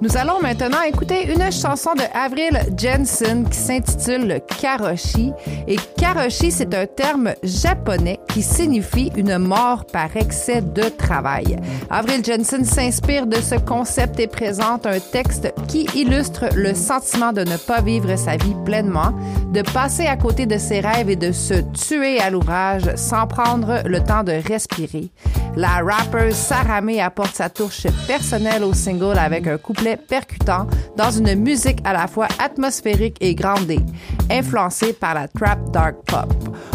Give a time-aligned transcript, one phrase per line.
[0.00, 5.32] Nous allons maintenant écouter une chanson de Avril Jensen qui s'intitule Karoshi.
[5.66, 11.56] Et Karoshi, c'est un terme japonais qui signifie une mort par excès de travail.
[11.90, 17.40] Avril Jensen s'inspire de ce concept et présente un texte qui illustre le sentiment de
[17.40, 19.12] ne pas vivre sa vie pleinement,
[19.52, 23.82] de passer à côté de ses rêves et de se tuer à l'ouvrage sans prendre
[23.84, 25.10] le temps de respirer.
[25.56, 31.10] La rapper Sarah May apporte sa touche personnelle au single avec un couplet percutant dans
[31.10, 33.80] une musique à la fois atmosphérique et grandée,
[34.30, 36.32] influencée par la trap dark pop.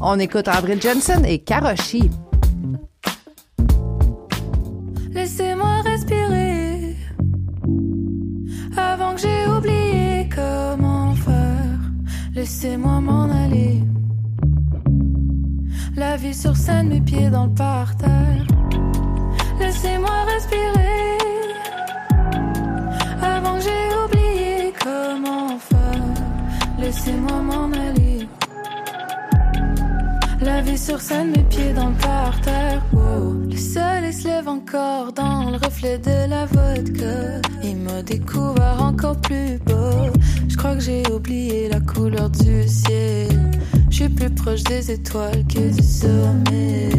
[0.00, 2.10] On écoute Avril Jensen et Karoshi.
[5.10, 6.96] Laissez-moi respirer
[8.76, 11.78] avant que j'ai oublié comment faire.
[12.34, 13.82] Laissez-moi m'en aller.
[15.96, 18.46] La vie sur scène, mes pieds dans le parterre.
[19.58, 21.18] Laissez-moi respirer
[23.22, 26.78] avant que j'ai oublié comment faire.
[26.78, 28.05] Laissez-moi m'en aller.
[30.40, 32.82] La vie sur scène, mes pieds dans le parterre.
[33.50, 37.40] Le soleil se lève encore dans le reflet de la vodka.
[37.64, 40.12] Il m'a découvert encore plus beau.
[40.48, 43.28] Je crois que j'ai oublié la couleur du ciel.
[43.88, 46.90] Je suis plus proche des étoiles que du sommet.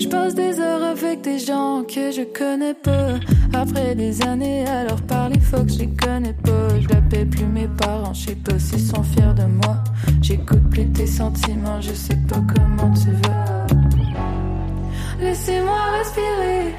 [0.00, 3.18] Je passe des heures avec des gens que je connais pas.
[3.52, 6.80] Après des années, alors parler faut que je les connais pas.
[6.80, 9.76] Je l'appelle plus mes parents, je sais pas s'ils sont fiers de moi.
[10.22, 13.66] J'écoute plus tes sentiments, je sais pas comment tu vas.
[15.20, 16.74] Laissez-moi respirer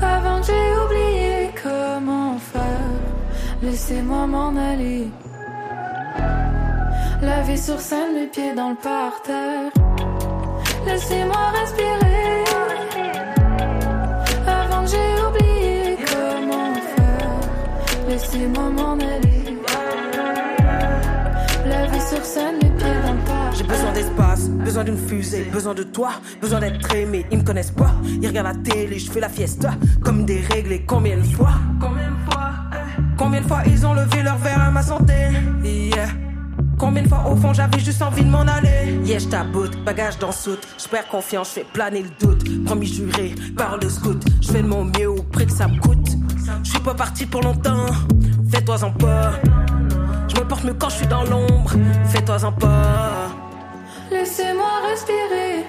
[0.00, 0.52] avant j'ai
[0.84, 2.62] oublié comment faire.
[3.62, 5.08] Laissez-moi m'en aller.
[7.20, 9.72] La vie sur scène, mes pieds dans le parterre.
[10.86, 12.44] Laissez-moi respirer.
[14.46, 18.08] Avant que j'ai oublié comment faire.
[18.08, 19.58] Laissez-moi m'en aller.
[21.66, 23.52] La vie sur scène, mes pieds dans le parterre.
[23.54, 26.10] J'ai besoin d'espace, besoin d'une fusée, besoin de toi,
[26.40, 27.26] besoin d'être aimé.
[27.30, 29.72] Ils me connaissent pas, ils regardent la télé, je fais la fiesta
[30.02, 30.86] comme des règles.
[30.86, 31.52] Combien de fois?
[31.80, 33.02] Combien de fois eh?
[33.18, 35.12] Combien de fois ils ont levé leur verre à ma santé?
[35.62, 36.27] Yeah.
[36.78, 40.30] Combien de fois au fond j'avais juste envie de m'en aller Yeah, j'taboute, bagage dans
[40.30, 42.64] soute, j'perds confiance, j'fais planer le doute.
[42.64, 46.08] Promis juré, par le scout, j'fais de mon mieux au prix que ça me coûte.
[46.62, 47.86] J'suis pas parti pour longtemps,
[48.50, 49.32] fais-toi-en pas.
[50.28, 51.72] J'me porte mieux quand j'suis dans l'ombre,
[52.06, 53.28] fais-toi-en pas.
[54.10, 55.64] Laissez-moi respirer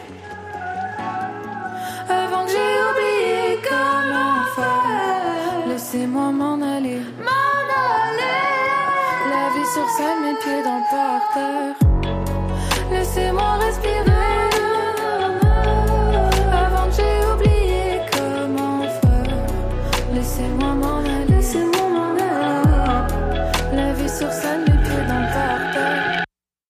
[2.08, 2.58] avant que j'ai
[2.90, 5.68] oublié comment faire.
[5.68, 7.02] Laissez-moi m'en aller.
[9.98, 11.76] Scène, mes pieds dans le parterre.
[12.92, 14.49] Laissez-moi respirer